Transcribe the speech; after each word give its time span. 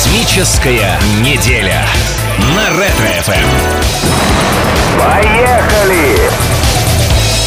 Космическая 0.00 0.98
неделя 1.22 1.84
на 2.56 2.70
Ретро-ФМ. 2.70 3.48
Поехали! 4.98 6.16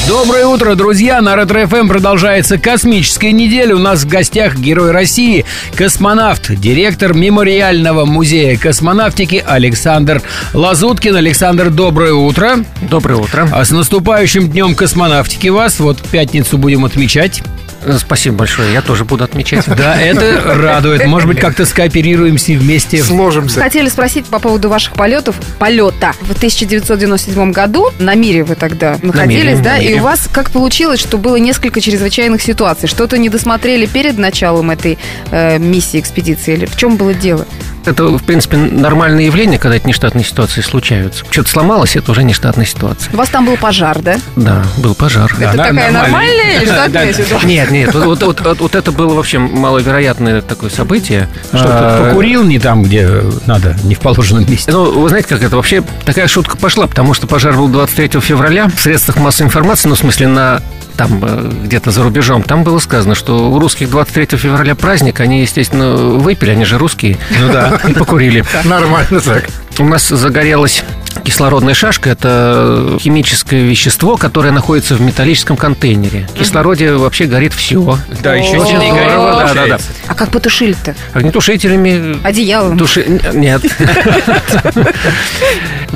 Доброе 0.07 0.45
утро, 0.45 0.75
друзья! 0.75 1.19
На 1.21 1.35
Ретро 1.35 1.65
ФМ 1.65 1.87
продолжается 1.87 2.59
космическая 2.59 3.31
неделя. 3.31 3.75
У 3.75 3.79
нас 3.79 4.03
в 4.03 4.07
гостях 4.07 4.55
Герой 4.55 4.91
России, 4.91 5.45
космонавт, 5.73 6.51
директор 6.55 7.15
Мемориального 7.15 8.05
музея 8.05 8.55
космонавтики 8.55 9.43
Александр 9.43 10.21
Лазуткин. 10.53 11.15
Александр, 11.15 11.71
доброе 11.71 12.13
утро. 12.13 12.57
Доброе 12.87 13.15
утро. 13.15 13.49
А 13.51 13.65
с 13.65 13.71
наступающим 13.71 14.47
днем 14.47 14.75
космонавтики 14.75 15.47
вас. 15.47 15.79
Вот 15.79 15.99
пятницу 16.03 16.59
будем 16.59 16.85
отмечать. 16.85 17.41
Э, 17.85 17.97
Спасибо 17.97 18.37
большое, 18.37 18.73
я 18.73 18.81
тоже 18.81 19.05
буду 19.05 19.23
отмечать. 19.23 19.65
Да, 19.67 19.99
это 19.99 20.41
радует. 20.55 21.05
Может 21.05 21.27
быть, 21.27 21.39
как-то 21.39 21.65
скооперируемся 21.65 22.53
вместе. 22.53 23.03
Сложимся. 23.03 23.59
Хотели 23.59 23.89
спросить 23.89 24.25
по 24.25 24.39
поводу 24.39 24.69
ваших 24.69 24.93
полетов. 24.93 25.35
Полета. 25.59 26.13
В 26.21 26.31
1997 26.31 27.51
году 27.51 27.89
на 27.99 28.15
Мире 28.15 28.43
вы 28.43 28.55
тогда 28.55 28.97
находились, 29.01 29.59
да? 29.59 29.77
И 29.77 29.99
у 29.99 30.03
вас 30.03 30.29
как 30.31 30.51
получилось, 30.51 30.99
что 30.99 31.17
было 31.17 31.35
несколько 31.37 31.81
чрезвычайных 31.81 32.41
ситуаций? 32.41 32.87
Что-то 32.87 33.17
не 33.17 33.29
досмотрели 33.29 33.85
перед 33.85 34.17
началом 34.17 34.71
этой 34.71 34.97
э, 35.31 35.57
миссии, 35.57 35.99
экспедиции? 35.99 36.53
Или 36.53 36.65
в 36.65 36.75
чем 36.75 36.97
было 36.97 37.13
дело? 37.13 37.45
Это, 37.85 38.05
в 38.05 38.23
принципе, 38.23 38.57
нормальное 38.57 39.25
явление, 39.25 39.59
когда 39.59 39.75
эти 39.75 39.85
нештатные 39.87 40.23
ситуации 40.23 40.61
случаются. 40.61 41.25
Что-то 41.29 41.49
сломалось, 41.49 41.95
это 41.95 42.11
уже 42.11 42.23
нештатная 42.23 42.65
ситуация. 42.65 43.11
У 43.13 43.17
вас 43.17 43.29
там 43.29 43.45
был 43.45 43.57
пожар, 43.57 43.99
да? 43.99 44.15
Да, 44.35 44.63
был 44.77 44.95
пожар. 44.95 45.33
Да, 45.39 45.49
это 45.49 45.57
на- 45.57 45.63
такая 45.67 45.91
нормальная 45.91 46.57
или 46.57 46.65
штатная 46.65 47.13
ситуация? 47.13 47.47
Нет, 47.47 47.71
нет, 47.71 47.93
вот, 47.93 48.23
вот- 48.23 48.41
вот- 48.41 48.59
вот 48.59 48.75
это 48.75 48.91
было 48.91 49.13
вообще 49.13 49.39
маловероятное 49.39 50.41
такое 50.41 50.69
событие. 50.69 51.27
Что, 51.49 51.63
А, 51.65 52.09
покурил 52.09 52.43
не 52.43 52.59
там, 52.59 52.83
где 52.83 53.09
надо, 53.45 53.75
не 53.83 53.95
в 53.95 53.99
положенном 53.99 54.49
месте. 54.49 54.71
Ну, 54.71 54.99
вы 55.01 55.09
знаете, 55.09 55.27
как 55.27 55.41
это 55.43 55.55
вообще 55.55 55.83
такая 56.05 56.27
шутка 56.27 56.57
пошла, 56.57 56.87
потому 56.87 57.13
что 57.13 57.27
пожар 57.27 57.53
был 57.55 57.67
23 57.67 58.21
февраля 58.21 58.67
в 58.73 58.79
средствах 58.79 59.17
массовой 59.17 59.47
информации, 59.47 59.89
ну, 59.89 59.95
в 59.95 59.99
смысле, 59.99 60.27
на 60.27 60.61
там 60.95 61.19
э, 61.23 61.51
где-то 61.63 61.89
за 61.89 62.03
рубежом, 62.03 62.43
там 62.43 62.63
было 62.63 62.77
сказано, 62.77 63.15
что 63.15 63.49
у 63.49 63.57
русских 63.57 63.89
23 63.89 64.37
февраля 64.37 64.75
праздник, 64.75 65.21
они, 65.21 65.41
естественно, 65.41 65.95
выпили, 65.95 66.51
они 66.51 66.65
же 66.65 66.77
русские, 66.77 67.17
Ну 67.39 67.51
да. 67.51 67.72
и 67.87 67.93
покурили. 67.93 68.43
Нормально 68.63 69.19
так. 69.21 69.45
У 69.79 69.85
нас 69.85 70.07
загорелась 70.07 70.83
кислородная 71.23 71.73
шашка. 71.73 72.09
Это 72.11 72.97
химическое 72.99 73.63
вещество, 73.63 74.17
которое 74.17 74.51
находится 74.51 74.95
в 74.95 75.01
металлическом 75.01 75.57
контейнере. 75.57 76.27
В 76.33 76.37
кислороде 76.37 76.93
вообще 76.93 77.25
горит 77.25 77.53
все. 77.53 77.97
Да, 78.21 78.35
еще 78.35 78.57
Очень 78.59 78.77
здорово. 78.77 79.43
Да, 79.47 79.53
да, 79.53 79.67
да. 79.67 79.77
А 80.07 80.15
как 80.15 80.31
потушили-то? 80.31 80.95
Огнетушителями 81.13 82.23
Одеялом? 82.23 82.77
Туши... 82.77 83.21
Нет. 83.33 83.63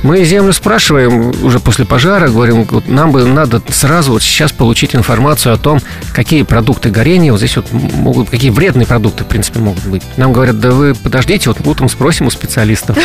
Мы 0.03 0.23
землю 0.23 0.53
спрашиваем 0.53 1.33
уже 1.43 1.59
после 1.59 1.85
пожара, 1.85 2.29
говорим, 2.29 2.65
вот 2.69 2.87
нам 2.87 3.11
бы 3.11 3.25
надо 3.25 3.61
сразу 3.69 4.13
вот 4.13 4.21
сейчас 4.21 4.51
получить 4.51 4.95
информацию 4.95 5.53
о 5.53 5.57
том, 5.57 5.79
какие 6.13 6.43
продукты 6.43 6.89
горения 6.89 7.31
вот 7.31 7.39
здесь 7.39 7.55
вот 7.55 7.71
могут, 7.71 8.29
какие 8.29 8.51
вредные 8.51 8.85
продукты, 8.85 9.23
в 9.23 9.27
принципе, 9.27 9.59
могут 9.59 9.83
быть. 9.85 10.03
Нам 10.17 10.33
говорят, 10.33 10.59
да 10.59 10.71
вы 10.71 10.93
подождите, 10.93 11.49
вот 11.49 11.65
утром 11.65 11.89
спросим 11.89 12.27
у 12.27 12.29
специалистов. 12.29 12.97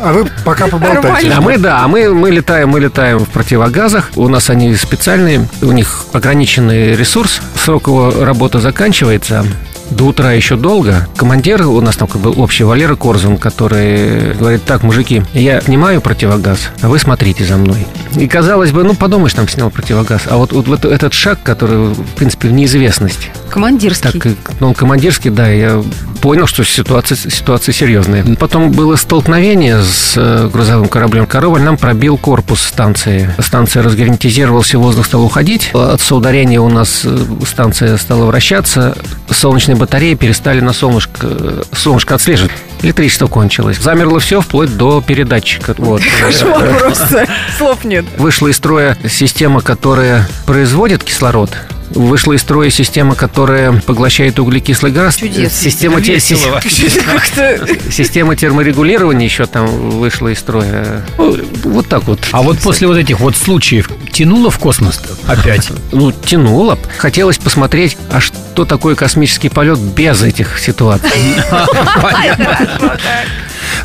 А 0.00 0.12
вы 0.12 0.28
пока 0.44 0.66
поболтайте. 0.66 1.30
А 1.32 1.40
мы, 1.40 1.58
да, 1.58 1.86
мы, 1.88 2.12
мы 2.12 2.30
летаем, 2.30 2.68
мы 2.68 2.80
летаем 2.80 3.20
в 3.20 3.28
противогазах. 3.28 4.10
У 4.16 4.28
нас 4.28 4.50
они 4.50 4.74
специальные, 4.74 5.48
у 5.62 5.72
них 5.72 6.06
ограниченный 6.12 6.94
ресурс, 6.94 7.40
срок 7.56 7.86
его 7.86 8.12
работы 8.24 8.58
заканчивается. 8.58 9.44
До 9.92 10.04
утра 10.06 10.32
еще 10.32 10.56
долго. 10.56 11.06
Командир 11.16 11.62
у 11.62 11.80
нас 11.82 11.96
там 11.96 12.08
как 12.08 12.20
бы 12.20 12.30
общий 12.30 12.64
Валера 12.64 12.96
Корзун, 12.96 13.36
который 13.36 14.34
говорит, 14.34 14.64
так, 14.64 14.82
мужики, 14.82 15.22
я 15.34 15.60
снимаю 15.60 16.00
противогаз, 16.00 16.70
а 16.80 16.88
вы 16.88 16.98
смотрите 16.98 17.44
за 17.44 17.56
мной. 17.58 17.86
И 18.16 18.28
казалось 18.28 18.72
бы, 18.72 18.84
ну 18.84 18.94
подумаешь, 18.94 19.34
там 19.34 19.48
снял 19.48 19.70
противогаз. 19.70 20.22
А 20.28 20.36
вот, 20.36 20.52
вот, 20.52 20.68
вот 20.68 20.84
этот 20.84 21.12
шаг, 21.14 21.38
который, 21.42 21.92
в 21.94 22.14
принципе, 22.14 22.48
в 22.48 22.52
неизвестность. 22.52 23.30
Командирский. 23.50 24.12
Так, 24.12 24.26
э, 24.26 24.34
ну, 24.60 24.68
он 24.68 24.74
командирский, 24.74 25.30
да, 25.30 25.48
я 25.48 25.82
понял, 26.20 26.46
что 26.46 26.64
ситуация, 26.64 27.16
ситуация 27.16 27.72
серьезная. 27.72 28.24
Потом 28.36 28.70
было 28.70 28.96
столкновение 28.96 29.82
с 29.82 30.14
э, 30.16 30.48
грузовым 30.52 30.88
кораблем 30.88 31.26
«Корабль», 31.26 31.60
нам 31.60 31.76
пробил 31.76 32.16
корпус 32.16 32.62
станции. 32.62 33.34
Станция 33.38 33.82
разгерметизировалась, 33.82 34.72
и 34.72 34.76
воздух 34.76 35.06
стал 35.06 35.24
уходить. 35.24 35.70
От 35.74 36.00
соударения 36.00 36.60
у 36.60 36.68
нас 36.68 37.02
э, 37.04 37.18
станция 37.46 37.96
стала 37.96 38.26
вращаться, 38.26 38.96
солнечные 39.30 39.76
батареи 39.76 40.14
перестали 40.14 40.60
на 40.60 40.72
солнышко, 40.72 41.28
солнышко 41.72 42.14
отслеживать. 42.14 42.52
Электричество 42.82 43.28
кончилось. 43.28 43.78
Замерло 43.78 44.18
все 44.18 44.40
вплоть 44.40 44.76
до 44.76 45.00
передатчика. 45.00 45.74
Вот. 45.78 46.02
Кошмар 46.20 46.78
просто. 46.78 47.28
Слов 47.56 47.84
нет. 47.84 48.04
Вышла 48.18 48.48
из 48.48 48.56
строя 48.56 48.96
система, 49.08 49.60
которая 49.60 50.28
производит 50.46 51.04
кислород. 51.04 51.50
Вышла 51.94 52.32
из 52.32 52.40
строя 52.40 52.70
система, 52.70 53.14
которая 53.14 53.72
поглощает 53.80 54.38
углекислый 54.38 54.92
газ. 54.92 55.16
Чудесно. 55.16 55.50
Система, 55.50 56.00
те- 56.00 56.20
система 57.90 58.36
терморегулирования 58.36 59.26
еще 59.26 59.46
там 59.46 59.66
вышла 59.66 60.28
из 60.28 60.38
строя. 60.38 61.02
Ну, 61.18 61.36
Вот 61.64 61.88
так 61.88 62.04
вот. 62.04 62.20
А 62.32 62.42
вот 62.42 62.58
после 62.58 62.86
вот 62.88 62.96
этих 62.96 63.20
вот 63.20 63.36
случаев 63.36 63.90
тянуло 64.12 64.50
в 64.50 64.58
космос 64.58 65.00
опять? 65.26 65.68
Ну, 65.92 66.10
тянуло. 66.12 66.78
Хотелось 66.98 67.36
посмотреть, 67.38 67.96
а 68.10 68.20
что 68.20 68.64
такое 68.64 68.94
космический 68.94 69.48
полет 69.50 69.78
без 69.78 70.22
этих 70.22 70.58
ситуаций. 70.58 71.10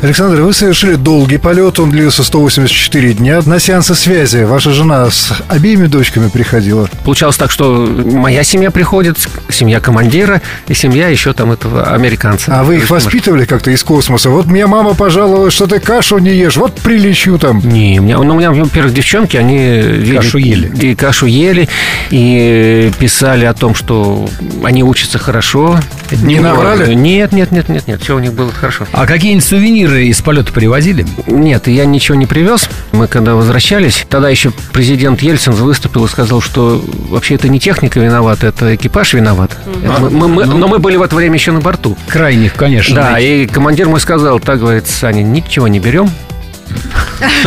Александр, 0.02 0.42
вы 0.42 0.52
совершили 0.52 0.94
долгий 0.94 1.38
полет, 1.38 1.80
он 1.80 1.90
длился 1.90 2.22
184 2.22 3.14
дня. 3.14 3.40
На 3.44 3.58
сеансы 3.58 3.94
связи 3.94 4.44
ваша 4.44 4.72
жена 4.72 5.10
с 5.10 5.32
обеими 5.48 5.86
дочками 5.86 6.28
приходила. 6.28 6.88
Получалось 7.04 7.36
так, 7.36 7.50
что 7.50 7.86
моя 8.04 8.44
семья 8.44 8.70
приходит, 8.70 9.18
семья 9.50 9.80
командира 9.80 10.40
и 10.68 10.74
семья 10.74 11.08
еще 11.08 11.32
там 11.32 11.50
этого 11.50 11.92
американца. 11.92 12.58
А 12.60 12.62
вы 12.62 12.76
их 12.76 12.90
воспитывали 12.90 13.44
как-то 13.44 13.70
из 13.70 13.82
космоса? 13.82 14.30
Вот 14.30 14.46
мне 14.46 14.66
мама 14.66 14.94
пожаловалась, 14.94 15.54
что 15.54 15.66
ты 15.66 15.80
кашу 15.80 16.18
не 16.18 16.30
ешь, 16.30 16.56
вот 16.56 16.74
прилечу 16.76 17.38
там. 17.38 17.60
Не, 17.60 17.98
у 17.98 18.02
меня, 18.04 18.18
ну, 18.18 18.34
у 18.34 18.38
меня, 18.38 18.52
во-первых, 18.52 18.94
девчонки, 18.94 19.36
они 19.36 20.14
Кашу 20.14 20.38
ели. 20.38 20.72
И 20.80 20.94
кашу 20.94 21.26
ели, 21.26 21.68
и 22.10 22.90
писали 22.98 23.44
о 23.44 23.54
том, 23.54 23.74
что 23.74 24.28
они 24.64 24.84
учатся 24.84 25.18
хорошо. 25.18 25.80
Не 26.10 26.40
наврали? 26.40 26.94
Нет, 26.94 27.32
нет, 27.32 27.50
нет, 27.50 27.68
нет, 27.68 27.86
нет, 27.86 28.02
все 28.02 28.16
у 28.16 28.18
них 28.18 28.32
было 28.32 28.52
хорошо. 28.52 28.86
А 28.92 29.06
какие-нибудь 29.06 29.44
сувениры 29.44 29.77
из 29.86 30.20
полета 30.20 30.52
привозили? 30.52 31.06
Нет, 31.26 31.68
я 31.68 31.84
ничего 31.86 32.16
не 32.16 32.26
привез. 32.26 32.68
Мы 32.92 33.06
когда 33.06 33.34
возвращались, 33.34 34.04
тогда 34.08 34.28
еще 34.28 34.52
президент 34.72 35.20
Ельцин 35.22 35.52
выступил 35.52 36.04
и 36.04 36.08
сказал, 36.08 36.40
что 36.40 36.82
вообще 37.08 37.34
это 37.36 37.48
не 37.48 37.60
техника 37.60 38.00
виновата, 38.00 38.46
это 38.46 38.74
экипаж 38.74 39.14
виноват. 39.14 39.56
Это 39.82 40.00
мы- 40.00 40.10
мы- 40.10 40.28
мы- 40.28 40.44
Ну. 40.46 40.58
но 40.58 40.68
мы 40.68 40.78
были 40.78 40.96
в 40.96 41.02
это 41.02 41.14
время 41.16 41.34
еще 41.34 41.52
на 41.52 41.60
борту. 41.60 41.96
Крайних, 42.08 42.54
конечно. 42.54 42.94
Да, 42.94 43.18
и 43.20 43.46
командир 43.46 43.88
мой 43.88 44.00
сказал, 44.00 44.40
так, 44.40 44.58
говорит, 44.60 44.86
Саня, 44.86 45.22
ничего 45.22 45.68
не 45.68 45.78
берем, 45.80 46.10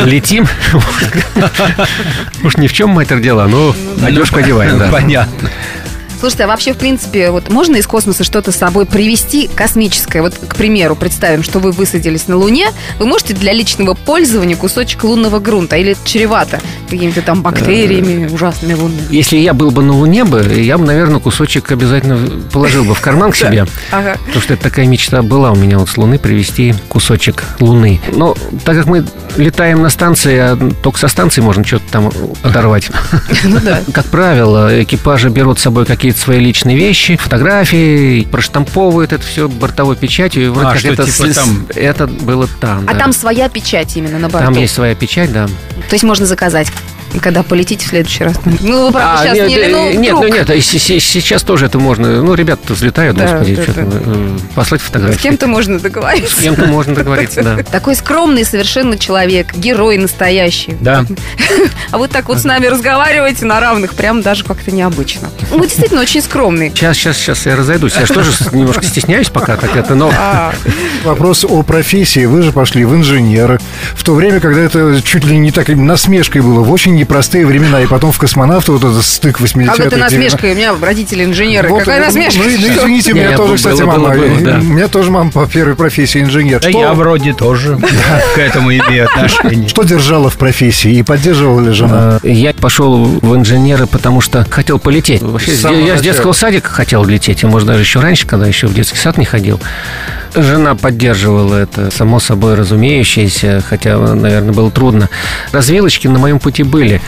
летим. 0.03 0.47
Уж 2.43 2.57
ни 2.57 2.67
в 2.67 2.73
чем 2.73 2.89
мэтр 2.89 3.19
дело, 3.19 3.45
но 3.47 3.75
одежку 4.03 4.39
одеваем, 4.39 4.77
да. 4.79 4.89
Понятно. 4.91 5.49
Слушайте, 6.21 6.43
а 6.43 6.47
вообще, 6.47 6.73
в 6.73 6.77
принципе, 6.77 7.31
вот 7.31 7.49
можно 7.49 7.77
из 7.77 7.87
космоса 7.87 8.23
что-то 8.23 8.51
с 8.51 8.55
собой 8.55 8.85
привезти 8.85 9.49
космическое? 9.55 10.21
Вот, 10.21 10.35
к 10.35 10.55
примеру, 10.55 10.95
представим, 10.95 11.41
что 11.41 11.57
вы 11.57 11.71
высадились 11.71 12.27
на 12.27 12.37
Луне, 12.37 12.67
вы 12.99 13.07
можете 13.07 13.33
для 13.33 13.53
личного 13.53 13.95
пользования 13.95 14.55
кусочек 14.55 15.03
лунного 15.03 15.39
грунта 15.39 15.77
или 15.77 15.93
это 15.93 16.01
чревато 16.07 16.59
какими-то 16.91 17.23
там 17.23 17.41
бактериями 17.41 18.31
ужасными 18.31 18.73
лунными? 18.73 19.01
Если 19.09 19.37
я 19.37 19.55
был 19.55 19.71
бы 19.71 19.81
на 19.81 19.93
Луне 19.93 20.23
бы, 20.23 20.43
я 20.43 20.77
бы, 20.77 20.85
наверное, 20.85 21.19
кусочек 21.19 21.71
обязательно 21.71 22.19
положил 22.53 22.83
бы 22.83 22.93
в 22.93 23.01
карман 23.01 23.31
к 23.31 23.35
себе. 23.37 23.65
Потому 23.89 24.41
что 24.41 24.53
это 24.53 24.61
такая 24.61 24.85
мечта 24.85 25.23
была 25.23 25.51
у 25.51 25.55
меня 25.55 25.79
вот 25.79 25.89
с 25.89 25.97
Луны 25.97 26.19
привезти 26.19 26.75
кусочек 26.87 27.45
Луны. 27.59 27.99
Но 28.13 28.35
так 28.63 28.77
как 28.77 28.85
мы 28.85 29.07
летаем 29.37 29.81
на 29.81 29.89
станции, 29.89 30.37
а 30.37 30.71
только 30.83 30.99
со 30.99 31.07
станции 31.07 31.41
можно 31.41 31.63
что-то 31.63 31.85
там 31.91 32.11
оторвать. 32.43 32.91
Ну. 33.43 33.59
Как 33.91 34.05
правило, 34.05 34.83
экипажи 34.83 35.29
берут 35.29 35.59
с 35.59 35.63
собой 35.63 35.85
какие-то 36.11 36.19
свои 36.25 36.39
личные 36.39 36.75
вещи, 36.77 37.15
фотографии, 37.15 38.23
проштамповывают 38.25 39.13
это 39.13 39.23
все 39.23 39.47
бортовой 39.47 39.95
печатью. 39.95 40.45
И 40.45 40.47
вроде 40.49 40.67
А, 40.67 40.71
как 40.71 40.79
что 40.79 40.87
это, 40.93 41.05
типа 41.05 41.27
с- 41.31 41.35
там- 41.35 41.67
это 41.75 42.07
было 42.07 42.47
там. 42.59 42.83
А 42.87 42.93
да. 42.93 42.99
там 42.99 43.13
своя 43.13 43.47
печать 43.49 43.95
именно 43.95 44.19
на 44.19 44.29
борту? 44.29 44.45
Там 44.45 44.55
есть 44.55 44.73
своя 44.73 44.93
печать, 44.95 45.31
да. 45.31 45.47
То 45.47 45.93
есть 45.93 46.03
можно 46.03 46.25
заказать? 46.25 46.71
Когда 47.19 47.43
полетите 47.43 47.85
в 47.85 47.89
следующий 47.89 48.23
раз? 48.23 48.35
Ну, 48.61 48.85
вы, 48.87 48.91
правда, 48.91 49.21
А, 49.21 49.23
сейчас 49.23 49.37
нет, 49.37 49.49
не... 49.49 49.67
ну, 49.67 49.91
нет, 49.93 50.13
ну 50.13 50.27
нет, 50.27 50.49
а 50.49 50.61
сейчас 50.61 51.41
тоже 51.43 51.65
это 51.65 51.79
можно. 51.79 52.21
Ну, 52.21 52.33
ребята 52.33 52.73
взлетают, 52.73 53.17
Да, 53.17 53.23
господи, 53.27 53.55
да, 53.55 53.63
что 53.63 53.73
да. 53.73 53.83
э, 54.05 54.37
послать 54.55 54.81
фотографии. 54.81 55.17
С 55.17 55.21
кем-то 55.21 55.47
можно 55.47 55.79
договориться. 55.79 56.35
С 56.35 56.39
кем-то 56.39 56.65
можно 56.65 56.95
договориться, 56.95 57.43
да. 57.43 57.57
Такой 57.63 57.95
скромный 57.95 58.45
совершенно 58.45 58.97
человек, 58.97 59.53
герой 59.55 59.97
настоящий. 59.97 60.75
Да. 60.79 61.05
А 61.91 61.97
вот 61.97 62.09
так 62.11 62.29
вот 62.29 62.39
с 62.39 62.45
нами 62.45 62.67
разговариваете 62.67 63.45
на 63.45 63.59
равных, 63.59 63.93
прям 63.95 64.21
даже 64.21 64.45
как-то 64.45 64.71
необычно. 64.71 65.29
Вы 65.49 65.65
действительно 65.67 65.99
очень 66.01 66.21
скромный. 66.21 66.69
Сейчас, 66.69 66.95
сейчас, 66.95 67.17
сейчас 67.17 67.45
я 67.45 67.55
разойдусь. 67.57 67.95
Я 67.97 68.05
же 68.05 68.13
тоже 68.13 68.31
немножко 68.53 68.85
стесняюсь 68.85 69.29
пока 69.29 69.57
так 69.57 69.75
это, 69.75 69.95
но 69.95 70.09
А, 70.17 70.53
Вопрос 71.03 71.43
о 71.43 71.63
профессии. 71.63 72.25
Вы 72.25 72.43
же 72.43 72.51
пошли 72.53 72.85
в 72.85 72.95
инженеры. 72.95 73.59
В 73.93 74.03
то 74.03 74.13
время, 74.13 74.39
когда 74.39 74.61
это 74.61 75.01
чуть 75.03 75.25
ли 75.25 75.37
не 75.37 75.51
так 75.51 75.67
насмешкой 75.67 76.41
было, 76.41 76.61
в 76.61 76.71
очень 76.71 76.95
непростые 77.01 77.45
времена. 77.45 77.81
И 77.81 77.87
потом 77.87 78.11
в 78.11 78.17
космонавты 78.17 78.71
вот 78.71 78.83
этот 78.83 79.03
стык 79.03 79.39
80-х. 79.39 79.75
как 79.75 79.87
это 79.87 79.95
90-х. 79.97 80.03
насмешка? 80.05 80.45
У 80.45 80.55
меня 80.55 80.73
родители 80.81 81.23
инженеры. 81.25 81.69
Вот, 81.69 81.79
Какая 81.79 81.99
ну, 81.99 82.05
насмешка? 82.05 82.39
Ну, 82.39 82.45
ну, 82.45 82.55
извините, 82.55 83.11
у 83.13 83.15
меня 83.15 83.35
тоже, 83.35 83.47
было, 83.49 83.55
кстати, 83.55 83.81
было, 83.81 83.85
мама. 83.87 84.09
было, 84.15 84.41
да. 84.41 84.59
У 84.59 84.63
меня 84.63 84.87
тоже 84.87 85.11
мама 85.11 85.31
по 85.31 85.45
первой 85.47 85.75
профессии 85.75 86.21
инженер. 86.21 86.59
Да 86.61 86.69
Что- 86.69 86.79
я 86.79 86.93
вроде 86.93 87.33
тоже 87.33 87.77
к 88.35 88.37
этому 88.37 88.71
имею 88.71 89.05
отношение. 89.05 89.67
Что 89.67 89.83
держало 89.83 90.29
в 90.29 90.37
профессии 90.37 90.91
и 90.93 91.03
поддерживала 91.03 91.61
ли 91.61 91.71
жена? 91.71 92.19
э, 92.23 92.29
я 92.31 92.53
пошел 92.53 93.03
в 93.05 93.35
инженеры, 93.35 93.87
потому 93.87 94.21
что 94.21 94.45
хотел 94.49 94.79
полететь. 94.79 95.21
Вообще, 95.21 95.53
я 95.85 95.97
с 95.97 96.01
детского 96.01 96.33
садика 96.33 96.69
хотел 96.69 97.03
лететь, 97.03 97.43
и, 97.43 97.45
может, 97.45 97.67
даже 97.67 97.81
еще 97.81 97.99
раньше, 97.99 98.27
когда 98.27 98.47
еще 98.47 98.67
в 98.67 98.73
детский 98.73 98.97
сад 98.97 99.17
не 99.17 99.25
ходил. 99.25 99.59
Жена 100.35 100.75
поддерживала 100.75 101.55
это, 101.55 101.91
само 101.91 102.19
собой 102.19 102.55
разумеющееся, 102.55 103.61
хотя, 103.67 103.97
наверное, 103.97 104.53
было 104.53 104.71
трудно. 104.71 105.09
Развилочки 105.51 106.07
на 106.07 106.19
моем 106.19 106.39
пути 106.39 106.63
были. 106.63 107.01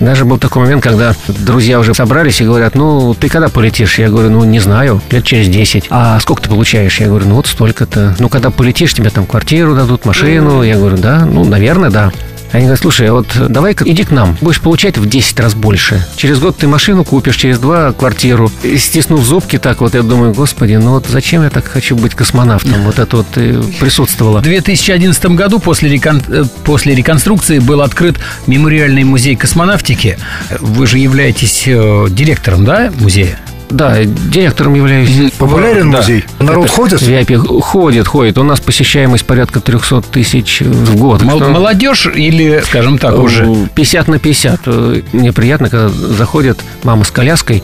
Даже 0.00 0.24
был 0.24 0.38
такой 0.38 0.62
момент, 0.62 0.82
когда 0.82 1.14
друзья 1.26 1.80
уже 1.80 1.92
собрались 1.92 2.40
и 2.40 2.44
говорят, 2.44 2.74
ну, 2.74 3.14
ты 3.14 3.28
когда 3.28 3.48
полетишь? 3.48 3.98
Я 3.98 4.08
говорю, 4.08 4.30
ну, 4.30 4.44
не 4.44 4.60
знаю, 4.60 5.00
лет 5.10 5.24
через 5.24 5.48
10. 5.48 5.86
А 5.90 6.20
сколько 6.20 6.42
ты 6.42 6.48
получаешь? 6.48 7.00
Я 7.00 7.08
говорю, 7.08 7.26
ну, 7.26 7.34
вот 7.34 7.46
столько-то. 7.48 8.14
Ну, 8.18 8.28
когда 8.28 8.50
полетишь, 8.50 8.94
тебе 8.94 9.10
там 9.10 9.26
квартиру 9.26 9.74
дадут, 9.74 10.04
машину. 10.04 10.62
Я 10.62 10.76
говорю, 10.76 10.98
да, 10.98 11.24
ну, 11.26 11.44
наверное, 11.44 11.90
да. 11.90 12.12
Они 12.52 12.62
говорят, 12.62 12.80
слушай, 12.80 13.08
а 13.08 13.12
вот 13.12 13.26
давай-ка 13.48 13.84
иди 13.88 14.04
к 14.04 14.10
нам, 14.10 14.36
будешь 14.40 14.60
получать 14.60 14.96
в 14.98 15.06
10 15.08 15.40
раз 15.40 15.54
больше. 15.54 16.06
Через 16.16 16.38
год 16.38 16.56
ты 16.56 16.66
машину 16.66 17.04
купишь, 17.04 17.36
через 17.36 17.58
два 17.58 17.92
квартиру. 17.92 18.50
И 18.62 18.78
стиснув 18.78 19.24
зубки 19.24 19.58
так 19.58 19.80
вот, 19.80 19.94
я 19.94 20.02
думаю, 20.02 20.32
господи, 20.32 20.74
ну 20.74 20.92
вот 20.92 21.06
зачем 21.08 21.42
я 21.42 21.50
так 21.50 21.66
хочу 21.66 21.96
быть 21.96 22.14
космонавтом? 22.14 22.82
Вот 22.84 22.98
это 22.98 23.18
вот 23.18 23.26
э, 23.36 23.62
присутствовало. 23.80 24.38
В 24.40 24.44
2011 24.44 25.26
году 25.26 25.58
после, 25.58 25.90
рекон- 25.90 26.22
э, 26.28 26.44
после 26.64 26.94
реконструкции 26.94 27.58
был 27.58 27.82
открыт 27.82 28.16
мемориальный 28.46 29.04
музей 29.04 29.36
космонавтики. 29.36 30.18
Вы 30.60 30.86
же 30.86 30.98
являетесь 30.98 31.64
э, 31.66 32.06
директором, 32.10 32.64
да, 32.64 32.90
музея? 32.98 33.38
Да, 33.70 34.02
директором 34.04 34.74
являюсь. 34.74 35.32
Популярен 35.32 35.90
да. 35.90 35.98
музей? 35.98 36.24
Народ 36.38 36.70
ходит? 36.70 37.02
VIP 37.02 37.60
ходит, 37.60 38.06
ходит. 38.06 38.38
У 38.38 38.42
нас 38.42 38.60
посещаемость 38.60 39.26
порядка 39.26 39.60
300 39.60 40.02
тысяч 40.02 40.60
в 40.62 40.96
год. 40.96 41.22
Мол- 41.22 41.38
Что- 41.38 41.50
молодежь 41.50 42.06
или, 42.06 42.62
скажем 42.64 42.98
так, 42.98 43.18
уже? 43.18 43.68
50 43.74 44.08
на 44.08 44.18
50. 44.18 44.60
Э, 44.66 45.02
Мне 45.12 45.32
приятно, 45.32 45.68
когда 45.68 45.88
заходит 45.88 46.58
мама 46.82 47.04
с 47.04 47.10
коляской. 47.10 47.62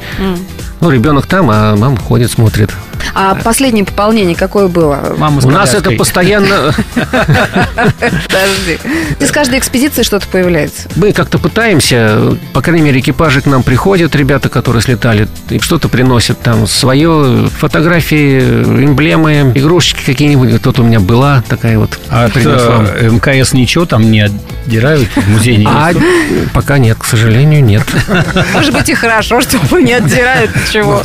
Ну, 0.81 0.91
ребенок 0.91 1.27
там, 1.27 1.49
а 1.51 1.75
мама 1.77 1.97
ходит, 1.97 2.31
смотрит. 2.31 2.71
А 3.13 3.35
последнее 3.35 3.85
пополнение 3.85 4.35
какое 4.35 4.69
было? 4.69 5.15
Мама 5.19 5.41
У 5.45 5.51
нас 5.51 5.75
это 5.75 5.91
постоянно... 5.93 6.73
Подожди. 6.95 8.79
Из 9.21 9.31
каждой 9.31 9.59
экспедиции 9.59 10.03
что-то 10.03 10.27
появляется. 10.29 10.89
Мы 10.97 11.13
как-то 11.13 11.39
пытаемся, 11.39 12.37
по 12.53 12.63
крайней 12.63 12.83
мере, 12.83 13.01
экипажи 13.01 13.41
к 13.41 13.47
нам 13.47 13.63
приходят, 13.63 14.15
ребята, 14.17 14.49
которые 14.49 14.83
слетали, 14.83 15.29
и 15.51 15.61
что-то 15.61 15.89
приносят 15.89 16.41
там 16.41 16.67
свое, 16.67 17.49
фотографии, 17.59 18.41
эмблемы, 18.41 19.53
игрушечки 19.55 20.05
какие-нибудь. 20.05 20.53
Вот 20.53 20.63
Тут 20.63 20.79
у 20.79 20.83
меня 20.83 20.99
была 20.99 21.43
такая 21.47 21.79
вот. 21.79 21.99
От 22.09 22.33
принесла. 22.33 22.87
МКС 23.03 23.53
ничего 23.53 23.85
там 23.85 24.11
не 24.11 24.21
отдирают, 24.21 25.09
в 25.15 25.29
музей 25.29 25.57
не 25.57 25.67
А 25.67 25.93
пока 26.55 26.79
нет, 26.79 26.97
к 26.99 27.05
сожалению, 27.05 27.63
нет. 27.63 27.85
Может 28.55 28.73
быть 28.73 28.89
и 28.89 28.95
хорошо, 28.95 29.41
что 29.41 29.59
не 29.79 29.93
отдирают 29.93 30.51
ничего. 30.57 31.03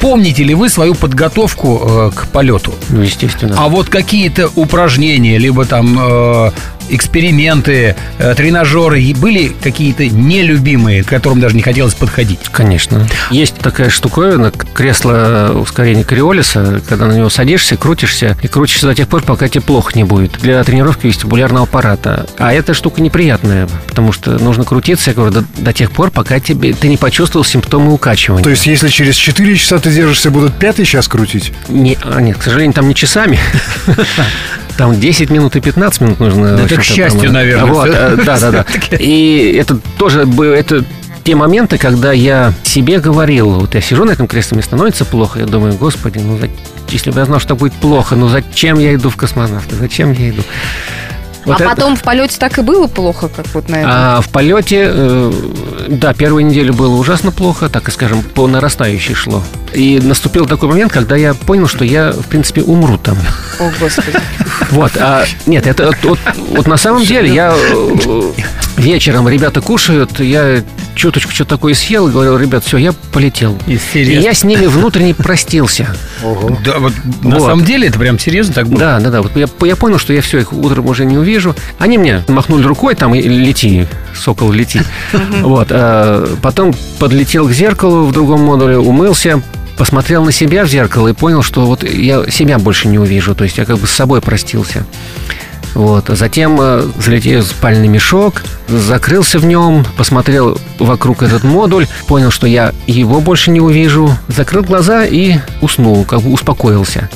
Помните 0.00 0.44
ли 0.44 0.54
вы 0.54 0.68
свою 0.68 0.94
подготовку 0.94 1.41
э, 1.46 2.10
к 2.14 2.26
полету? 2.28 2.74
Ну, 2.90 3.02
естественно. 3.02 3.56
А 3.58 3.68
вот 3.68 3.88
какие-то 3.88 4.50
упражнения, 4.54 5.38
либо 5.38 5.64
там 5.64 5.98
э, 5.98 6.50
эксперименты, 6.90 7.96
э, 8.18 8.34
тренажеры 8.34 9.00
и 9.02 9.14
были 9.14 9.52
какие-то 9.62 10.06
нелюбимые, 10.06 11.04
к 11.04 11.08
которым 11.08 11.40
даже 11.40 11.56
не 11.56 11.62
хотелось 11.62 11.94
подходить? 11.94 12.40
Конечно. 12.50 13.06
Есть 13.30 13.56
такая 13.56 13.90
штуковина, 13.90 14.50
кресло 14.50 15.52
ускорения 15.54 16.04
Криолиса, 16.04 16.82
когда 16.88 17.06
на 17.06 17.12
него 17.12 17.30
садишься, 17.30 17.76
крутишься, 17.76 18.36
и 18.42 18.48
крутишься 18.48 18.86
до 18.86 18.94
тех 18.94 19.08
пор, 19.08 19.22
пока 19.22 19.48
тебе 19.48 19.62
плохо 19.62 19.92
не 19.94 20.04
будет. 20.04 20.38
Для 20.40 20.62
тренировки 20.64 21.06
вестибулярного 21.06 21.64
аппарата. 21.64 22.26
А 22.38 22.52
эта 22.52 22.74
штука 22.74 23.00
неприятная, 23.00 23.68
потому 23.86 24.12
что 24.12 24.32
нужно 24.38 24.64
крутиться, 24.64 25.10
я 25.10 25.14
говорю, 25.14 25.32
до, 25.32 25.44
до 25.58 25.72
тех 25.72 25.90
пор, 25.90 26.10
пока 26.10 26.40
тебе, 26.40 26.72
ты 26.72 26.88
не 26.88 26.96
почувствовал 26.96 27.44
симптомы 27.44 27.92
укачивания. 27.92 28.44
То 28.44 28.50
есть, 28.50 28.66
если 28.66 28.88
через 28.88 29.16
4 29.16 29.56
часа 29.56 29.78
ты 29.78 29.90
держишься, 29.92 30.30
будут 30.30 30.54
пятый 30.58 30.84
час 30.84 31.08
крутить? 31.08 31.52
Не, 31.68 31.96
а, 32.02 32.20
нет, 32.20 32.38
к 32.38 32.42
сожалению, 32.42 32.74
там 32.74 32.88
не 32.88 32.94
часами. 32.94 33.38
Там 34.76 34.98
10 34.98 35.30
минут 35.30 35.56
и 35.56 35.60
15 35.60 36.00
минут 36.00 36.20
нужно. 36.20 36.46
Это 36.64 36.76
к 36.76 36.82
счастью, 36.82 37.20
промыть. 37.20 37.32
наверное, 37.32 37.72
Вот, 37.72 37.88
э, 37.88 38.16
да, 38.24 38.38
да, 38.38 38.50
да. 38.50 38.66
И 38.98 39.56
это 39.58 39.78
тоже 39.98 40.22
это 40.22 40.84
те 41.24 41.34
моменты, 41.36 41.78
когда 41.78 42.12
я 42.12 42.52
себе 42.64 42.98
говорил, 42.98 43.50
вот 43.50 43.74
я 43.74 43.80
сижу 43.80 44.04
на 44.04 44.10
этом 44.10 44.26
кресле, 44.26 44.56
мне 44.56 44.64
становится 44.64 45.04
плохо, 45.04 45.38
я 45.38 45.46
думаю, 45.46 45.74
господи, 45.74 46.18
ну 46.18 46.38
если 46.88 47.10
бы 47.10 47.20
я 47.20 47.26
знал, 47.26 47.38
что 47.38 47.54
будет 47.54 47.72
плохо, 47.74 48.16
ну 48.16 48.28
зачем 48.28 48.78
я 48.78 48.94
иду 48.94 49.08
в 49.08 49.16
космонавты, 49.16 49.76
зачем 49.76 50.12
я 50.12 50.30
иду? 50.30 50.42
Вот 51.44 51.60
а 51.60 51.64
это- 51.64 51.74
потом 51.74 51.96
в 51.96 52.02
полете 52.02 52.36
так 52.38 52.58
и 52.58 52.62
было 52.62 52.86
плохо, 52.86 53.28
как 53.28 53.46
вот 53.54 53.68
на 53.68 53.76
этом. 53.76 53.90
а 53.92 54.20
в 54.20 54.28
полете, 54.28 54.84
э, 54.88 55.32
да, 55.88 56.14
первую 56.14 56.46
неделю 56.46 56.72
было 56.72 56.94
ужасно 56.96 57.32
плохо, 57.32 57.68
так 57.68 57.88
и 57.88 57.90
скажем, 57.90 58.22
по 58.22 58.46
нарастающей 58.46 59.14
шло. 59.14 59.42
И 59.74 59.98
наступил 60.00 60.46
такой 60.46 60.68
момент, 60.68 60.92
когда 60.92 61.16
я 61.16 61.34
понял, 61.34 61.66
что 61.66 61.84
я, 61.84 62.12
в 62.12 62.26
принципе, 62.26 62.62
умру 62.62 62.96
там. 62.98 63.16
О, 63.58 63.70
Господи. 63.80 64.18
Вот, 64.70 64.92
а, 64.98 65.24
нет, 65.46 65.66
это 65.66 65.86
вот, 65.86 65.96
вот- 66.02 66.18
вот 66.50 66.66
на 66.66 66.76
самом 66.76 67.04
деле 67.04 67.32
я 67.34 67.52
э, 67.56 68.32
вечером 68.76 69.28
ребята 69.28 69.60
кушают, 69.60 70.20
я 70.20 70.62
чуточку 70.94 71.32
что-то 71.32 71.56
такое 71.56 71.74
съел 71.74 72.08
и 72.08 72.12
говорил, 72.12 72.36
ребят, 72.36 72.64
все, 72.64 72.78
я 72.78 72.92
полетел. 73.12 73.58
И 73.66 73.78
серии. 73.78 74.20
я 74.20 74.34
с 74.34 74.44
ними 74.44 74.66
внутренне 74.66 75.14
простился. 75.14 75.94
Ого. 76.22 76.58
Да, 76.64 76.78
вот 76.78 76.92
на 77.22 77.40
самом 77.40 77.64
деле 77.64 77.88
это 77.88 77.98
прям 77.98 78.18
серьезно 78.18 78.54
так 78.54 78.66
было? 78.66 78.78
Да, 78.78 79.00
да, 79.00 79.10
да. 79.10 79.22
Вот 79.22 79.36
я, 79.36 79.48
я 79.66 79.76
понял, 79.76 79.98
что 79.98 80.12
я 80.12 80.22
все, 80.22 80.38
их 80.38 80.52
утром 80.52 80.86
уже 80.86 81.04
не 81.04 81.18
увижу. 81.18 81.54
Они 81.78 81.98
мне 81.98 82.24
махнули 82.28 82.64
рукой, 82.64 82.94
там, 82.94 83.14
и 83.14 83.22
лети, 83.22 83.86
сокол, 84.14 84.52
лети. 84.52 84.82
Вот. 85.42 85.68
а 85.70 86.36
Потом 86.42 86.74
подлетел 86.98 87.48
к 87.48 87.52
зеркалу 87.52 88.06
в 88.06 88.12
другом 88.12 88.42
модуле, 88.42 88.78
умылся, 88.78 89.42
посмотрел 89.76 90.24
на 90.24 90.32
себя 90.32 90.64
в 90.64 90.68
зеркало 90.68 91.08
и 91.08 91.12
понял, 91.12 91.42
что 91.42 91.62
вот 91.66 91.82
я 91.82 92.28
себя 92.30 92.58
больше 92.58 92.88
не 92.88 92.98
увижу. 92.98 93.34
То 93.34 93.44
есть 93.44 93.58
я 93.58 93.64
как 93.64 93.78
бы 93.78 93.86
с 93.86 93.90
собой 93.90 94.20
простился. 94.20 94.86
Вот. 95.74 96.08
Затем 96.08 96.58
э, 96.60 96.88
залетел 96.98 97.40
в 97.40 97.46
спальный 97.46 97.88
мешок, 97.88 98.42
закрылся 98.68 99.38
в 99.38 99.44
нем, 99.44 99.86
посмотрел 99.96 100.58
вокруг 100.78 101.22
этот 101.22 101.44
модуль, 101.44 101.86
понял, 102.06 102.30
что 102.30 102.46
я 102.46 102.72
его 102.86 103.20
больше 103.20 103.50
не 103.50 103.60
увижу, 103.60 104.16
закрыл 104.28 104.62
глаза 104.62 105.04
и 105.04 105.36
уснул, 105.60 106.04
как 106.04 106.20
бы 106.22 106.32
успокоился. 106.32 107.08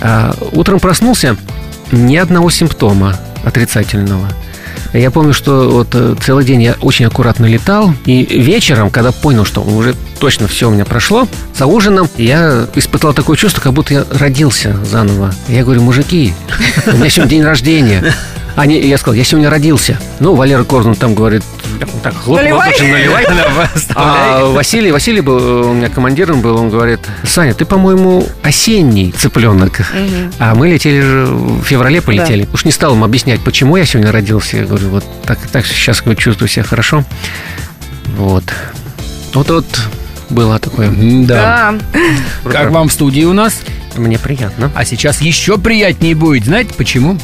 А 0.00 0.34
утром 0.52 0.78
проснулся, 0.78 1.36
ни 1.90 2.16
одного 2.16 2.50
симптома 2.50 3.16
отрицательного. 3.44 4.28
Я 4.92 5.10
помню, 5.10 5.32
что 5.32 5.68
вот 5.68 5.88
э, 5.92 6.14
целый 6.24 6.44
день 6.44 6.62
я 6.62 6.76
очень 6.80 7.04
аккуратно 7.04 7.46
летал, 7.46 7.92
и 8.06 8.24
вечером, 8.24 8.90
когда 8.90 9.12
понял, 9.12 9.44
что 9.44 9.60
уже 9.62 9.94
точно 10.18 10.48
все 10.48 10.68
у 10.68 10.70
меня 10.70 10.84
прошло, 10.84 11.28
за 11.54 11.66
ужином 11.66 12.08
я 12.16 12.66
испытал 12.74 13.12
такое 13.12 13.36
чувство, 13.36 13.60
как 13.60 13.72
будто 13.72 13.94
я 13.94 14.04
родился 14.10 14.76
заново. 14.84 15.32
Я 15.48 15.64
говорю, 15.64 15.82
мужики, 15.82 16.32
у 16.86 16.96
меня 16.96 17.10
сегодня 17.10 17.30
день 17.30 17.44
рождения. 17.44 18.14
Они, 18.56 18.80
я 18.80 18.98
сказал, 18.98 19.14
я 19.14 19.24
сегодня 19.24 19.50
родился. 19.50 20.00
Ну, 20.18 20.34
Валера 20.34 20.64
Корзун 20.64 20.96
там 20.96 21.14
говорит, 21.14 21.44
так, 22.02 22.14
хлоп, 22.16 22.38
Наливай. 22.38 23.26
А 23.94 24.44
Василий, 24.46 24.92
Василий 24.92 25.20
был, 25.20 25.70
у 25.70 25.72
меня 25.72 25.88
командиром 25.88 26.40
был, 26.40 26.56
он 26.56 26.70
говорит, 26.70 27.00
Саня, 27.24 27.54
ты, 27.54 27.64
по-моему, 27.64 28.26
осенний 28.42 29.12
цыпленок. 29.12 29.80
А 30.38 30.54
мы 30.54 30.68
летели 30.68 31.00
же, 31.00 31.26
в 31.26 31.62
феврале 31.62 32.00
полетели. 32.00 32.48
Уж 32.52 32.64
не 32.64 32.72
стал 32.72 32.94
им 32.94 33.04
объяснять, 33.04 33.40
почему 33.40 33.76
я 33.76 33.84
сегодня 33.84 34.12
родился. 34.12 34.58
Я 34.58 34.64
говорю, 34.64 34.88
вот 34.90 35.04
так, 35.24 35.38
так 35.52 35.66
сейчас 35.66 36.00
говорю, 36.00 36.18
чувствую 36.18 36.48
себя 36.48 36.64
хорошо. 36.64 37.04
Вот. 38.16 38.44
Вот 39.34 39.50
вот 39.50 39.66
было 40.30 40.58
такое. 40.58 40.90
Да. 41.26 41.74
Да. 42.44 42.50
Как 42.50 42.70
вам 42.70 42.88
в 42.88 42.92
студии 42.92 43.24
у 43.24 43.32
нас? 43.32 43.60
Мне 43.96 44.18
приятно. 44.18 44.70
А 44.74 44.84
сейчас 44.84 45.20
еще 45.20 45.58
приятнее 45.58 46.14
будет. 46.14 46.44
Знаете 46.44 46.74
почему? 46.76 47.18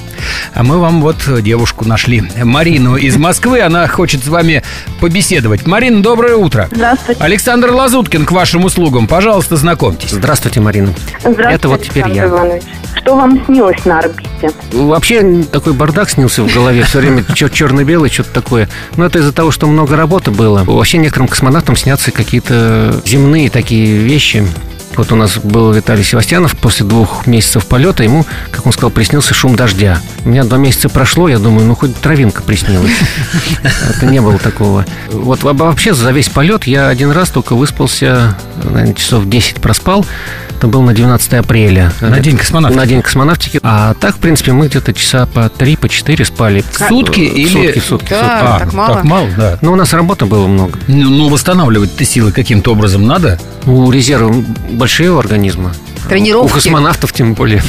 А 0.55 0.63
мы 0.63 0.79
вам 0.79 1.01
вот 1.03 1.17
девушку 1.43 1.85
нашли. 1.85 2.23
Марину 2.43 2.97
из 2.97 3.17
Москвы. 3.17 3.61
Она 3.61 3.87
хочет 3.87 4.25
с 4.25 4.29
вами 4.29 4.63
побеседовать. 5.01 5.67
Марина, 5.67 6.03
доброе 6.03 6.37
утро. 6.37 6.69
Здравствуйте. 6.73 7.23
Александр 7.23 7.71
Лазуткин 7.71 8.25
к 8.27 8.33
вашим 8.33 8.65
услугам. 8.65 9.07
Пожалуйста, 9.07 9.57
знакомьтесь. 9.57 10.11
Здравствуйте, 10.11 10.61
Марина. 10.61 10.93
Здравствуйте, 11.21 11.51
Это 11.55 11.69
вот 11.69 11.83
теперь 11.83 12.05
Александр 12.05 12.35
я. 12.35 12.41
Иванович. 12.41 12.63
Что 12.97 13.17
вам 13.17 13.45
снилось 13.45 13.85
на 13.85 13.99
орбите? 13.99 14.51
Вообще 14.73 15.43
такой 15.51 15.73
бардак 15.73 16.09
снился 16.11 16.43
в 16.43 16.53
голове, 16.55 16.83
все 16.85 17.01
время 17.01 17.25
черно-белый, 17.35 18.09
что-то 18.11 18.31
такое. 18.31 18.69
Но 18.97 19.05
это 19.05 19.19
из-за 19.19 19.33
того, 19.33 19.51
что 19.51 19.67
много 19.67 19.97
работы 19.97 20.31
было. 20.31 20.63
Вообще 20.65 20.99
некоторым 20.99 21.29
космонавтам 21.29 21.77
снятся 21.77 22.13
какие-то 22.13 23.03
земные 23.05 23.51
такие 23.51 23.99
вещи. 23.99 24.47
Вот 24.97 25.11
у 25.13 25.17
нас 25.17 25.39
был 25.39 25.73
Виталий 25.73 26.05
Севастьянов 26.05 26.57
после 26.57 26.87
двух 26.87 27.27
месяцев 27.27 27.67
полета, 27.67 28.03
ему, 28.05 28.25
как 28.51 28.65
он 28.67 28.73
сказал, 28.73 28.91
приснился 28.91 29.35
шум 29.35 29.57
дождя. 29.57 30.01
У 30.25 30.29
меня 30.29 30.45
два 30.45 30.57
месяца 30.59 30.89
прошло, 30.89 31.29
я 31.29 31.39
думаю, 31.39 31.67
ну 31.67 31.75
хоть 31.75 31.97
травинка 31.97 32.43
приснилась. 32.43 32.93
Это 33.91 34.07
не 34.07 34.21
было 34.21 34.39
такого. 34.39 34.87
Вот 35.11 35.43
во- 35.43 35.53
вообще 35.53 35.95
за 35.95 36.13
весь 36.13 36.29
полет 36.29 36.65
я 36.65 36.89
один 36.89 37.11
раз 37.11 37.31
только 37.31 37.55
выспался, 37.55 38.37
наверное, 38.63 38.95
часов 38.95 39.29
10 39.29 39.57
проспал. 39.57 40.07
Это 40.65 40.71
был 40.73 40.81
на 40.81 40.95
19 40.95 41.35
апреля. 41.35 41.93
На 42.01 42.21
день 42.21 42.39
космонавтики. 42.39 42.79
На 42.81 42.87
день 42.87 43.03
космонавтики. 43.03 43.61
А 43.63 43.93
так, 44.01 44.17
в 44.17 44.19
принципе, 44.19 44.53
мы 44.53 44.69
где-то 44.69 44.95
часа 44.95 45.27
по 45.27 45.51
три, 45.51 45.77
по 45.77 45.91
четыре 45.91 46.25
спали. 46.25 46.65
В 46.73 46.79
сутки 46.89 47.21
или- 47.21 47.49
Сутки, 47.49 47.79
сутки, 47.81 48.09
Да. 48.09 48.17
сутки. 48.17 48.55
А, 48.55 48.59
так 48.61 48.73
мало? 48.73 48.95
Так 48.95 49.05
мало, 49.05 49.29
да. 49.37 49.59
Но 49.61 49.73
у 49.75 49.77
нас 49.77 49.93
работы 49.93 50.25
было 50.25 50.47
много. 50.47 50.79
Ну, 50.89 51.11
ну, 51.11 51.29
восстанавливать-то 51.29 52.03
силы 52.07 52.33
каким-то 52.33 52.73
образом 52.73 53.07
надо. 53.07 53.39
У 53.67 53.91
резерва 53.91 54.35
большие 54.71 55.11
у 55.13 55.19
организма. 55.19 55.75
Тренировки. 56.09 56.51
У 56.51 56.55
космонавтов 56.55 57.13
тем 57.13 57.35
более. 57.35 57.63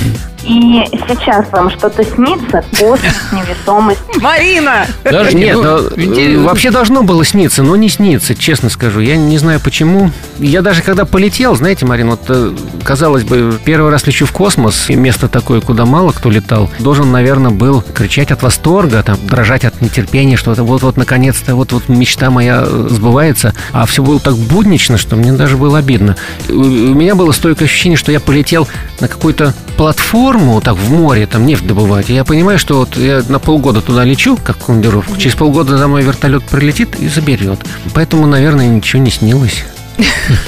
И 0.45 0.83
сейчас 1.07 1.51
вам 1.51 1.69
что-то 1.71 2.03
снится? 2.03 2.63
Космос, 2.79 3.15
невесомость. 3.31 4.01
Марина! 4.21 4.85
Подожди, 5.03 5.37
Нет, 5.37 5.55
ну, 5.55 5.89
э, 5.97 6.37
вообще 6.37 6.71
должно 6.71 7.03
было 7.03 7.25
сниться, 7.25 7.63
но 7.63 7.75
не 7.75 7.89
снится, 7.89 8.35
честно 8.35 8.69
скажу. 8.69 8.99
Я 8.99 9.15
не 9.17 9.37
знаю 9.37 9.59
почему. 9.59 10.11
Я 10.37 10.61
даже 10.61 10.81
когда 10.83 11.05
полетел, 11.05 11.55
знаете, 11.55 11.85
Марин, 11.85 12.11
вот 12.11 12.21
э, 12.29 12.55
казалось 12.83 13.23
бы, 13.23 13.57
первый 13.63 13.91
раз 13.91 14.05
лечу 14.05 14.25
в 14.25 14.31
космос, 14.31 14.89
и 14.89 14.95
место 14.95 15.27
такое, 15.27 15.61
куда 15.61 15.85
мало 15.85 16.11
кто 16.11 16.29
летал, 16.29 16.69
должен, 16.79 17.11
наверное, 17.11 17.51
был 17.51 17.81
кричать 17.81 18.31
от 18.31 18.43
восторга, 18.43 19.01
там, 19.03 19.17
дрожать 19.23 19.65
от 19.65 19.81
нетерпения, 19.81 20.37
что 20.37 20.51
это 20.51 20.63
вот-вот 20.63 20.97
наконец-то, 20.97 21.55
вот-вот 21.55 21.89
мечта 21.89 22.29
моя 22.29 22.63
э, 22.65 22.87
сбывается. 22.89 23.53
А 23.71 23.85
все 23.85 24.03
было 24.03 24.19
так 24.19 24.35
буднично, 24.35 24.97
что 24.97 25.15
мне 25.15 25.31
даже 25.33 25.57
было 25.57 25.79
обидно. 25.79 26.15
У 26.49 26.75
у 26.95 26.97
меня 26.97 27.15
было 27.15 27.31
стойкое 27.31 27.67
ощущение, 27.67 27.97
что 27.97 28.11
я 28.11 28.19
полетел 28.19 28.67
на 28.99 29.07
какую-то 29.07 29.53
платформу, 29.77 30.34
так, 30.61 30.75
в 30.75 30.91
море, 30.91 31.27
там 31.27 31.45
нефть 31.45 31.65
добывать. 31.65 32.09
И 32.09 32.13
я 32.13 32.23
понимаю, 32.23 32.59
что 32.59 32.79
вот 32.79 32.97
я 32.97 33.23
на 33.27 33.39
полгода 33.39 33.81
туда 33.81 34.03
лечу, 34.03 34.37
как 34.37 34.57
в 34.57 34.65
командировку. 34.65 35.17
Через 35.17 35.35
полгода 35.35 35.77
за 35.77 35.87
мной 35.87 36.03
вертолет 36.03 36.43
прилетит 36.43 36.95
и 36.99 37.07
заберет. 37.07 37.59
Поэтому, 37.93 38.27
наверное, 38.27 38.67
ничего 38.67 39.01
не 39.01 39.11
снилось. 39.11 39.63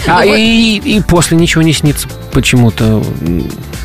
А 0.07 0.25
и, 0.25 0.77
и 0.77 1.01
после 1.01 1.37
ничего 1.37 1.61
не 1.61 1.73
снится 1.73 2.07
почему-то. 2.31 3.03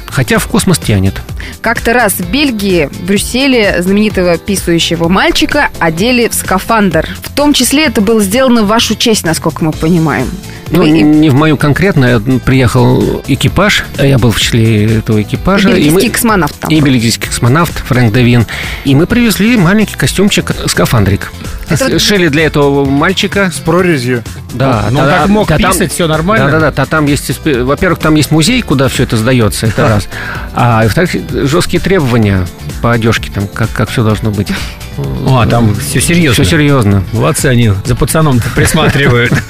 Хотя 0.07 0.39
в 0.39 0.47
космос 0.47 0.79
тянет. 0.79 1.21
Как-то 1.61 1.93
раз 1.93 2.15
в 2.15 2.31
Бельгии, 2.31 2.89
в 2.91 3.07
Брюсселе, 3.07 3.77
знаменитого 3.81 4.39
писающего 4.39 5.09
мальчика 5.09 5.69
одели 5.79 6.29
в 6.29 6.35
скафандр. 6.35 7.09
В 7.23 7.35
том 7.35 7.53
числе 7.53 7.87
это 7.87 8.01
было 8.01 8.23
сделано 8.23 8.63
в 8.63 8.67
вашу 8.67 8.95
честь, 8.95 9.25
насколько 9.25 9.65
мы 9.65 9.73
понимаем. 9.73 10.29
Ну, 10.73 10.79
Вы- 10.81 10.89
и- 10.89 11.03
не 11.03 11.29
в 11.31 11.35
мою 11.35 11.57
конкретно. 11.59 12.21
Приехал 12.45 13.23
экипаж, 13.29 13.85
а 13.99 14.07
я 14.07 14.19
был 14.19 14.31
в 14.31 14.41
числе 14.41 14.99
этого 14.99 15.21
экипажа. 15.21 15.69
и 15.69 15.75
Бельгийский 15.75 16.09
мы- 16.09 16.13
космонавт 16.13 16.59
там 16.59 16.71
И 16.71 16.77
был. 16.81 16.87
бельгийский 16.87 17.29
космонавт 17.29 17.73
Фрэнк 17.87 18.13
Девин. 18.15 18.47
И 18.85 18.95
мы 18.95 19.07
привезли 19.07 19.57
маленький 19.59 19.97
костюмчик, 19.97 20.51
скафандрик. 20.67 21.31
Это 21.69 21.99
Шили 21.99 22.29
для 22.29 22.45
этого 22.47 22.85
мальчика. 22.87 23.51
С 23.51 23.59
прорезью. 23.59 24.23
Да, 24.55 24.87
Ну, 24.91 25.01
он 25.01 25.07
та- 25.07 25.19
так 25.21 25.29
мог 25.29 25.49
та- 25.49 25.59
там- 25.59 25.73
писать, 25.73 25.93
все 25.93 26.07
нормально. 26.07 26.51
Да, 26.51 26.61
да, 26.61 26.71
да. 26.71 26.87
Там 26.87 27.07
есть, 27.07 27.31
во-первых, 27.45 27.99
там 27.99 28.15
есть 28.15 28.31
музей, 28.31 28.63
куда 28.63 28.89
все 28.89 29.03
это 29.05 29.17
сдается, 29.17 29.67
это 29.67 29.83
раз. 29.89 30.09
А 30.55 30.83
во-вторых, 30.85 31.15
жесткие 31.31 31.81
требования 31.81 32.47
по 32.81 32.93
одежке, 32.93 33.31
там, 33.31 33.47
как, 33.47 33.71
как 33.73 33.91
все 33.91 34.03
должно 34.03 34.31
быть. 34.31 34.49
А, 35.27 35.47
там 35.47 35.75
все 35.75 36.01
серьезно. 36.01 36.45
Все 36.45 36.51
серьезно. 36.57 37.03
Молодцы 37.13 37.47
они 37.47 37.73
за 37.85 37.97
пацаном 37.97 38.41
присматривают. 38.55 39.33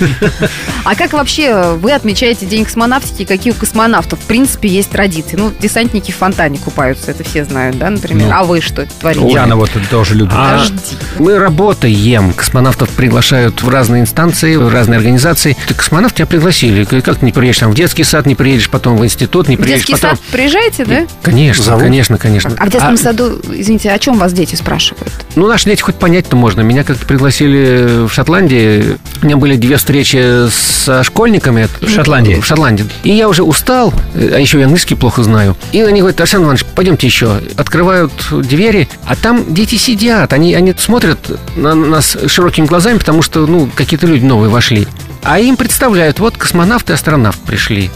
А 0.85 0.97
как 0.97 1.13
вообще 1.13 1.77
вы 1.81 1.93
отмечаете 1.93 2.45
День 2.45 2.65
космонавтики? 2.65 3.25
Какие 3.25 3.53
у 3.53 3.57
космонавтов, 3.57 4.19
в 4.19 4.25
принципе, 4.25 4.69
есть 4.69 4.91
традиции? 4.91 5.37
Ну, 5.37 5.53
десантники 5.61 6.11
в 6.11 6.17
фонтане 6.17 6.59
купаются, 6.59 7.13
это 7.13 7.23
все 7.23 7.45
знают, 7.45 7.79
да, 7.79 7.89
например? 7.89 8.27
Ну. 8.29 8.35
а 8.35 8.43
вы 8.43 8.61
что 8.61 8.85
творите? 9.01 9.29
Яна 9.29 9.55
вот 9.55 9.71
тоже 9.91 10.17
любит. 10.17 10.33
А 10.37 10.55
Подожди. 10.55 10.97
мы 11.21 11.39
работаем. 11.39 12.33
Космонавтов 12.33 12.89
приглашают 12.91 13.63
в 13.63 13.69
разные 13.69 14.03
инстанции, 14.03 14.57
в 14.57 14.69
разные 14.69 14.97
организации. 14.97 15.57
Ты 15.69 15.75
космонавт 15.75 16.17
тебя 16.17 16.27
пригласили. 16.27 16.85
Как 16.85 17.19
ты 17.19 17.27
не 17.27 17.33
приедешь 17.33 17.61
там 17.61 17.71
в 17.71 17.75
детский 17.77 18.03
сад, 18.05 18.27
не 18.27 18.35
приедешь 18.35 18.69
потом 18.69 18.97
в 18.97 19.05
институт, 19.05 19.47
не 19.47 19.57
В 19.57 19.61
приедешь 19.61 19.87
детский 19.87 19.93
потом... 20.03 20.17
сад 20.17 20.21
приезжаете, 20.33 20.85
да? 20.85 21.07
Конечно, 21.23 21.65
Зовут? 21.65 21.83
конечно, 21.85 22.19
конечно. 22.19 22.51
А 22.59 22.67
в 22.67 22.71
детском 22.71 22.97
саду, 22.97 23.41
извините, 23.53 23.91
о 23.93 23.99
чем 24.01 24.19
вас 24.19 24.33
дети 24.33 24.57
спрашивают? 24.57 25.13
Ну, 25.35 25.47
наши 25.47 25.65
дети 25.65 25.81
хоть 25.81 25.95
понять-то 25.95 26.37
можно. 26.37 26.61
Меня 26.61 26.85
как-то 26.85 27.07
пригласили 27.07 28.07
в 28.07 28.13
Шотландии. 28.13 28.99
У 29.23 29.27
меня 29.27 29.37
были 29.37 29.57
две 29.57 29.79
встречи 29.79 30.49
со 30.51 31.03
школьниками. 31.03 31.69
В 31.81 31.89
Шотландии? 31.89 32.35
В 32.35 32.45
Шотландии. 32.45 32.87
И 33.03 33.11
я 33.11 33.29
уже 33.29 33.43
устал, 33.43 33.95
а 34.15 34.39
еще 34.39 34.61
и 34.61 34.63
английский 34.63 34.95
плохо 34.95 35.23
знаю. 35.23 35.57
И 35.73 35.81
они 35.81 36.01
говорят, 36.01 36.21
Александр 36.21 36.47
Иванович, 36.47 36.67
пойдемте 36.75 37.07
еще. 37.07 37.41
Открывают 37.57 38.13
двери, 38.31 38.89
а 39.07 39.17
там 39.17 39.55
дети 39.55 39.77
сидят. 39.77 40.33
Они, 40.35 40.55
они 40.55 40.75
смотрят 40.77 41.19
на 41.57 41.75
нас 41.75 42.17
широкими 42.27 42.67
глазами, 42.67 42.99
потому 42.99 43.23
что, 43.23 43.47
ну, 43.47 43.71
какие-то 43.75 44.07
люди 44.07 44.25
новые 44.25 44.51
вошли. 44.51 44.87
А 45.23 45.39
им 45.39 45.57
представляют, 45.57 46.19
вот 46.19 46.37
космонавт 46.37 46.91
и 46.91 46.93
астронавт 46.93 47.39
пришли. 47.41 47.91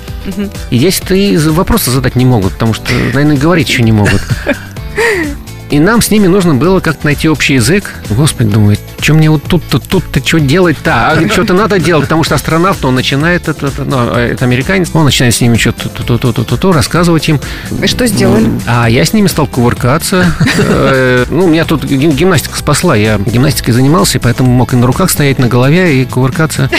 И 0.70 0.78
дети-то 0.78 1.14
и 1.14 1.36
вопросы 1.36 1.90
задать 1.90 2.16
не 2.16 2.24
могут, 2.24 2.54
потому 2.54 2.72
что, 2.72 2.92
наверное, 2.92 3.36
говорить 3.36 3.68
еще 3.68 3.82
не 3.82 3.92
могут. 3.92 4.22
И 5.70 5.80
нам 5.80 6.00
с 6.00 6.10
ними 6.10 6.28
нужно 6.28 6.54
было 6.54 6.78
как-то 6.80 7.06
найти 7.06 7.28
общий 7.28 7.54
язык. 7.54 7.92
Господи, 8.10 8.50
думаю, 8.50 8.76
что 9.00 9.14
мне 9.14 9.28
вот 9.28 9.42
тут-то, 9.42 9.80
тут-то 9.80 10.24
что 10.24 10.38
делать-то? 10.38 11.10
А 11.10 11.28
что-то 11.28 11.54
надо 11.54 11.80
делать, 11.80 12.04
потому 12.04 12.22
что 12.22 12.36
астронавт, 12.36 12.84
он 12.84 12.94
начинает, 12.94 13.48
это, 13.48 13.72
ну, 13.84 14.10
это 14.12 14.44
американец, 14.44 14.90
он 14.94 15.04
начинает 15.04 15.34
с 15.34 15.40
ними 15.40 15.56
что-то 15.56 15.88
то-то-то-то 15.88 16.72
рассказывать 16.72 17.28
им. 17.28 17.40
Вы 17.70 17.88
что 17.88 18.06
сделали? 18.06 18.48
А 18.66 18.88
я 18.88 19.04
с 19.04 19.12
ними 19.12 19.26
стал 19.26 19.46
кувыркаться. 19.48 20.32
Э, 20.58 21.24
Ну, 21.30 21.48
меня 21.48 21.64
тут 21.64 21.82
гим- 21.84 22.12
гимнастика 22.12 22.56
спасла. 22.56 22.94
Я 22.94 23.18
гимнастикой 23.18 23.74
занимался, 23.74 24.18
и 24.18 24.20
поэтому 24.20 24.50
мог 24.50 24.72
и 24.72 24.76
на 24.76 24.86
руках 24.86 25.10
стоять, 25.10 25.38
на 25.40 25.48
голове, 25.48 26.00
и 26.00 26.04
кувыркаться. 26.04 26.70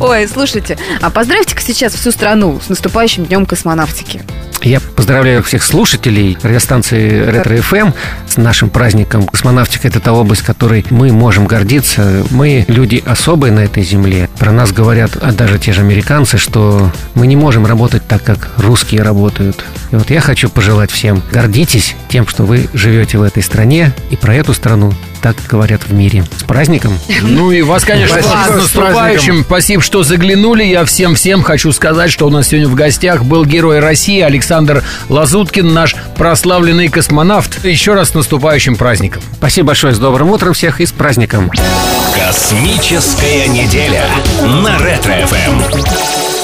Ой, 0.00 0.28
слушайте, 0.28 0.78
а 1.02 1.10
поздравьте-ка 1.10 1.60
сейчас 1.62 1.94
всю 1.94 2.10
страну 2.12 2.60
с 2.64 2.68
наступающим 2.68 3.24
днем 3.26 3.46
космонавтики. 3.46 4.22
Я 4.62 4.80
поздравляю 4.80 5.42
всех 5.42 5.62
слушателей 5.62 6.36
радиостанции 6.42 7.24
Ретро 7.30 7.56
ФМ 7.56 7.90
с 8.28 8.36
нашим 8.36 8.70
праздником. 8.70 9.26
Космонавтика– 9.26 9.88
это 9.88 10.00
та 10.00 10.12
область, 10.12 10.42
которой 10.42 10.84
мы 10.90 11.12
можем 11.12 11.46
гордиться. 11.46 12.24
Мы 12.30 12.64
люди 12.68 13.02
особые 13.06 13.52
на 13.52 13.60
этой 13.60 13.82
земле. 13.82 14.28
Про 14.38 14.52
нас 14.52 14.72
говорят 14.72 15.16
а 15.20 15.32
даже 15.32 15.58
те 15.58 15.72
же 15.72 15.80
американцы, 15.80 16.38
что 16.38 16.90
мы 17.14 17.26
не 17.26 17.36
можем 17.36 17.66
работать 17.66 18.06
так, 18.06 18.22
как 18.22 18.50
русские 18.56 19.02
работают. 19.02 19.64
И 19.90 19.96
вот 19.96 20.10
я 20.10 20.20
хочу 20.20 20.48
пожелать 20.48 20.90
всем 20.90 21.22
гордитесь 21.32 21.94
тем, 22.08 22.26
что 22.26 22.44
вы 22.44 22.68
живете 22.74 23.18
в 23.18 23.22
этой 23.22 23.42
стране, 23.42 23.92
и 24.10 24.16
про 24.16 24.34
эту 24.34 24.54
страну 24.54 24.92
так 25.20 25.36
говорят 25.48 25.82
в 25.82 25.92
мире. 25.92 26.24
С 26.36 26.44
праздником! 26.44 26.98
Ну 27.22 27.50
и 27.50 27.62
вас, 27.62 27.84
конечно, 27.84 28.20
Спасибо, 28.20 28.44
с 28.44 28.52
с 28.52 28.62
наступающим. 28.62 29.44
Спасибо, 29.44 29.82
что 29.82 30.02
заглянули. 30.02 30.64
Я 30.64 30.84
всем-всем 30.84 31.42
хочу 31.42 31.72
сказать, 31.72 32.10
что 32.10 32.26
у 32.26 32.30
нас 32.30 32.48
сегодня 32.48 32.68
в 32.68 32.74
гостях 32.74 33.24
был 33.24 33.44
герой 33.44 33.80
России 33.80 34.20
Александр 34.48 34.82
Лазуткин, 35.10 35.74
наш 35.74 35.94
прославленный 36.16 36.88
космонавт. 36.88 37.66
Еще 37.66 37.92
раз 37.92 38.10
с 38.10 38.14
наступающим 38.14 38.76
праздником. 38.76 39.22
Спасибо 39.36 39.68
большое, 39.68 39.92
с 39.92 39.98
добрым 39.98 40.30
утром 40.30 40.54
всех 40.54 40.80
и 40.80 40.86
с 40.86 40.92
праздником! 40.92 41.50
Космическая 42.14 43.46
неделя 43.46 44.06
на 44.62 44.78
Ретро-ФМ. 44.78 46.37